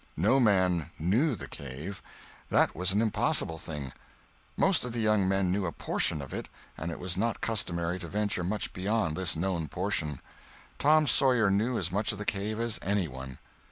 [0.17, 2.01] No man "knew" the cave.
[2.49, 3.93] That was an impossible thing.
[4.57, 7.99] Most of the young men knew a portion of it, and it was not customary
[7.99, 10.19] to venture much beyond this known portion.
[10.79, 13.37] Tom Sawyer knew as much of the cave as any one.